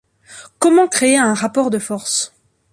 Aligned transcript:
Comment 0.57 0.87
créer 0.87 1.19
un 1.19 1.35
rapport 1.35 1.69
de 1.69 1.77
force? 1.77 2.33